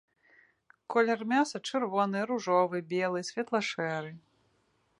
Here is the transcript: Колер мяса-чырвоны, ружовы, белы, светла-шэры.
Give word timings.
Колер 0.93 1.19
мяса-чырвоны, 1.33 2.19
ружовы, 2.31 2.77
белы, 2.95 3.21
светла-шэры. 3.31 4.11